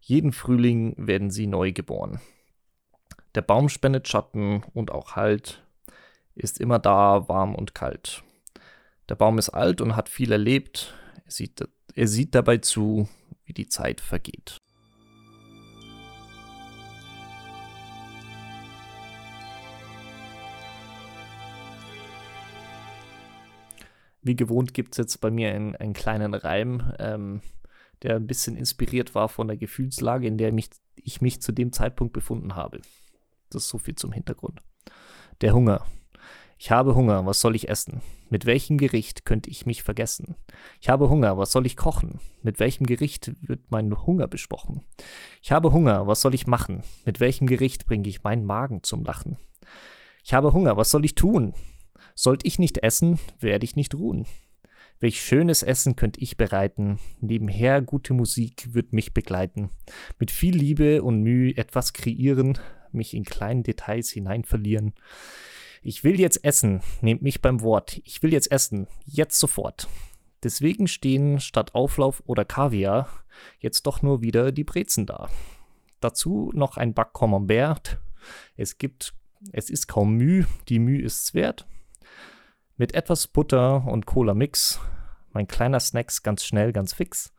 jeden 0.00 0.32
Frühling 0.32 0.94
werden 0.96 1.30
sie 1.30 1.46
neu 1.46 1.72
geboren. 1.72 2.20
Der 3.36 3.42
Baum 3.42 3.68
spendet 3.68 4.08
Schatten 4.08 4.64
und 4.72 4.90
auch 4.90 5.14
Halt, 5.14 5.62
ist 6.34 6.58
immer 6.58 6.78
da, 6.78 7.28
warm 7.28 7.54
und 7.54 7.74
kalt. 7.74 8.24
Der 9.10 9.14
Baum 9.14 9.36
ist 9.36 9.50
alt 9.50 9.82
und 9.82 9.94
hat 9.94 10.08
viel 10.08 10.32
erlebt. 10.32 10.94
Er 11.22 11.30
sieht, 11.30 11.68
er 11.94 12.08
sieht 12.08 12.34
dabei 12.34 12.56
zu, 12.56 13.10
wie 13.44 13.52
die 13.52 13.68
Zeit 13.68 14.00
vergeht. 14.00 14.56
Wie 24.22 24.34
gewohnt 24.34 24.72
gibt 24.72 24.94
es 24.94 24.96
jetzt 24.96 25.20
bei 25.20 25.30
mir 25.30 25.52
einen, 25.52 25.76
einen 25.76 25.92
kleinen 25.92 26.32
Reim, 26.32 26.90
ähm, 26.98 27.42
der 28.00 28.16
ein 28.16 28.26
bisschen 28.26 28.56
inspiriert 28.56 29.14
war 29.14 29.28
von 29.28 29.46
der 29.46 29.58
Gefühlslage, 29.58 30.26
in 30.26 30.38
der 30.38 30.52
mich, 30.52 30.70
ich 30.94 31.20
mich 31.20 31.42
zu 31.42 31.52
dem 31.52 31.70
Zeitpunkt 31.70 32.14
befunden 32.14 32.56
habe. 32.56 32.80
Das 33.50 33.64
ist 33.64 33.68
so 33.68 33.78
viel 33.78 33.94
zum 33.94 34.12
Hintergrund. 34.12 34.60
Der 35.40 35.54
Hunger. 35.54 35.84
Ich 36.58 36.70
habe 36.70 36.94
Hunger, 36.94 37.26
was 37.26 37.40
soll 37.40 37.54
ich 37.54 37.68
essen? 37.68 38.00
Mit 38.30 38.46
welchem 38.46 38.78
Gericht 38.78 39.26
könnte 39.26 39.50
ich 39.50 39.66
mich 39.66 39.82
vergessen? 39.82 40.36
Ich 40.80 40.88
habe 40.88 41.10
Hunger, 41.10 41.36
was 41.36 41.52
soll 41.52 41.66
ich 41.66 41.76
kochen? 41.76 42.18
Mit 42.42 42.58
welchem 42.58 42.86
Gericht 42.86 43.32
wird 43.46 43.70
mein 43.70 43.94
Hunger 44.06 44.26
besprochen? 44.26 44.82
Ich 45.42 45.52
habe 45.52 45.72
Hunger, 45.72 46.06
was 46.06 46.22
soll 46.22 46.34
ich 46.34 46.46
machen? 46.46 46.82
Mit 47.04 47.20
welchem 47.20 47.46
Gericht 47.46 47.84
bringe 47.84 48.08
ich 48.08 48.24
meinen 48.24 48.46
Magen 48.46 48.82
zum 48.82 49.04
Lachen? 49.04 49.36
Ich 50.24 50.32
habe 50.32 50.52
Hunger, 50.54 50.76
was 50.76 50.90
soll 50.90 51.04
ich 51.04 51.14
tun? 51.14 51.54
Sollt 52.14 52.46
ich 52.46 52.58
nicht 52.58 52.78
essen, 52.78 53.18
werde 53.38 53.64
ich 53.64 53.76
nicht 53.76 53.94
ruhen. 53.94 54.26
Welch 54.98 55.20
schönes 55.20 55.62
Essen 55.62 55.94
könnte 55.94 56.20
ich 56.20 56.36
bereiten, 56.38 56.98
nebenher 57.20 57.82
gute 57.82 58.14
Musik 58.14 58.72
wird 58.72 58.94
mich 58.94 59.12
begleiten, 59.12 59.70
mit 60.18 60.30
viel 60.30 60.56
Liebe 60.56 61.02
und 61.02 61.22
Mühe 61.22 61.56
etwas 61.56 61.92
kreieren, 61.92 62.58
mich 62.92 63.12
in 63.12 63.24
kleinen 63.24 63.62
Details 63.62 64.10
hinein 64.10 64.44
verlieren. 64.44 64.94
Ich 65.82 66.02
will 66.02 66.18
jetzt 66.18 66.42
essen, 66.44 66.80
nehmt 67.02 67.22
mich 67.22 67.42
beim 67.42 67.60
Wort. 67.60 68.00
Ich 68.04 68.22
will 68.22 68.32
jetzt 68.32 68.50
essen, 68.50 68.88
jetzt 69.04 69.38
sofort. 69.38 69.86
Deswegen 70.42 70.88
stehen 70.88 71.40
statt 71.40 71.74
Auflauf 71.74 72.22
oder 72.26 72.44
Kaviar 72.44 73.08
jetzt 73.58 73.86
doch 73.86 74.00
nur 74.00 74.22
wieder 74.22 74.50
die 74.50 74.64
Brezen 74.64 75.04
da. 75.04 75.28
Dazu 76.00 76.50
noch 76.54 76.76
ein 76.76 76.94
Back 76.94 77.12
Camembert. 77.12 77.98
Es 78.56 78.78
gibt, 78.78 79.14
es 79.52 79.70
ist 79.70 79.88
kaum 79.88 80.14
Mühe, 80.14 80.46
die 80.68 80.78
Mühe 80.78 81.02
ist's 81.02 81.34
wert. 81.34 81.66
Mit 82.76 82.94
etwas 82.94 83.26
Butter 83.26 83.86
und 83.86 84.06
Cola 84.06 84.34
Mix. 84.34 84.80
Mein 85.32 85.48
kleiner 85.48 85.80
Snacks 85.80 86.22
ganz 86.22 86.44
schnell, 86.44 86.72
ganz 86.72 86.92
fix. 86.92 87.32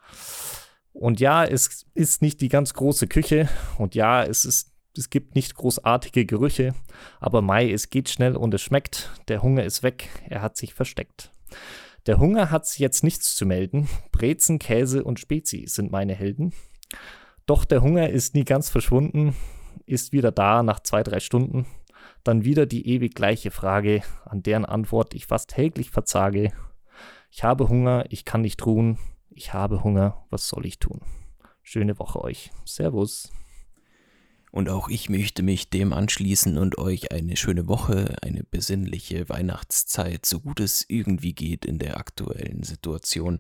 Und 0.93 1.19
ja, 1.19 1.43
es 1.45 1.85
ist 1.93 2.21
nicht 2.21 2.41
die 2.41 2.49
ganz 2.49 2.73
große 2.73 3.07
Küche. 3.07 3.47
Und 3.77 3.93
ja, 3.95 4.23
es 4.23 4.45
ist 4.45 4.73
es 4.97 5.11
gibt 5.11 5.35
nicht 5.35 5.53
großartige 5.53 6.25
Gerüche, 6.25 6.73
aber 7.19 7.43
Mai, 7.43 7.71
es 7.71 7.91
geht 7.91 8.09
schnell 8.09 8.35
und 8.35 8.53
es 8.55 8.61
schmeckt. 8.61 9.11
Der 9.27 9.43
Hunger 9.43 9.63
ist 9.63 9.83
weg, 9.83 10.09
er 10.27 10.41
hat 10.41 10.57
sich 10.57 10.73
versteckt. 10.73 11.31
Der 12.07 12.17
Hunger 12.17 12.49
hat 12.49 12.67
jetzt 12.79 13.03
nichts 13.03 13.35
zu 13.35 13.45
melden. 13.45 13.87
Brezen, 14.11 14.59
Käse 14.59 15.03
und 15.03 15.19
Spezi 15.19 15.65
sind 15.67 15.91
meine 15.91 16.15
Helden. 16.15 16.53
Doch 17.45 17.63
der 17.63 17.81
Hunger 17.81 18.09
ist 18.09 18.33
nie 18.33 18.43
ganz 18.43 18.69
verschwunden, 18.69 19.35
ist 19.85 20.13
wieder 20.13 20.31
da 20.31 20.63
nach 20.63 20.79
zwei, 20.79 21.03
drei 21.03 21.19
Stunden. 21.19 21.65
Dann 22.27 22.43
wieder 22.43 22.65
die 22.65 22.89
ewig 22.89 23.15
gleiche 23.15 23.51
Frage, 23.51 24.01
an 24.25 24.43
deren 24.43 24.65
Antwort 24.65 25.13
ich 25.13 25.27
fast 25.27 25.51
täglich 25.51 25.91
verzage. 25.91 26.51
Ich 27.31 27.45
habe 27.45 27.69
Hunger, 27.69 28.03
ich 28.09 28.25
kann 28.25 28.41
nicht 28.41 28.65
ruhen. 28.65 28.97
Ich 29.29 29.53
habe 29.53 29.81
Hunger, 29.81 30.25
was 30.29 30.49
soll 30.49 30.65
ich 30.65 30.77
tun? 30.77 30.99
Schöne 31.63 31.97
Woche 31.99 32.21
euch. 32.21 32.51
Servus. 32.65 33.31
Und 34.51 34.67
auch 34.67 34.89
ich 34.89 35.09
möchte 35.09 35.41
mich 35.41 35.69
dem 35.69 35.93
anschließen 35.93 36.57
und 36.57 36.77
euch 36.77 37.13
eine 37.13 37.37
schöne 37.37 37.69
Woche, 37.69 38.17
eine 38.21 38.43
besinnliche 38.43 39.29
Weihnachtszeit, 39.29 40.25
so 40.25 40.41
gut 40.41 40.59
es 40.59 40.83
irgendwie 40.89 41.31
geht 41.31 41.63
in 41.63 41.79
der 41.79 41.95
aktuellen 41.95 42.63
Situation, 42.63 43.39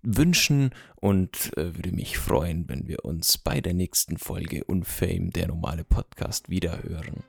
wünschen 0.00 0.70
und 0.96 1.52
äh, 1.58 1.76
würde 1.76 1.92
mich 1.92 2.16
freuen, 2.16 2.70
wenn 2.70 2.88
wir 2.88 3.04
uns 3.04 3.36
bei 3.36 3.60
der 3.60 3.74
nächsten 3.74 4.16
Folge 4.16 4.64
Unfame, 4.64 5.28
der 5.28 5.48
normale 5.48 5.84
Podcast, 5.84 6.48
wiederhören. 6.48 7.22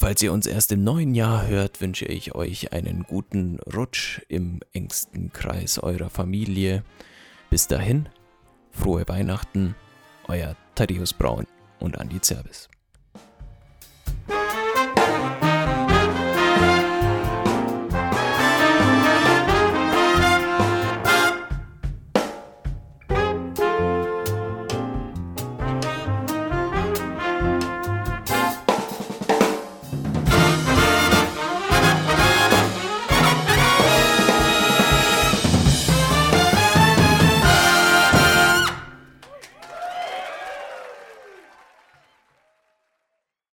Falls 0.00 0.22
ihr 0.22 0.32
uns 0.32 0.46
erst 0.46 0.72
im 0.72 0.82
neuen 0.82 1.14
Jahr 1.14 1.46
hört, 1.46 1.82
wünsche 1.82 2.06
ich 2.06 2.34
euch 2.34 2.72
einen 2.72 3.02
guten 3.02 3.58
Rutsch 3.76 4.22
im 4.28 4.60
engsten 4.72 5.30
Kreis 5.30 5.78
eurer 5.78 6.08
Familie. 6.08 6.84
Bis 7.50 7.66
dahin, 7.66 8.08
frohe 8.70 9.06
Weihnachten, 9.08 9.74
euer 10.26 10.56
Thaddeus 10.74 11.12
Braun 11.12 11.46
und 11.80 11.98
Andi 11.98 12.18
Zerbis. 12.18 12.70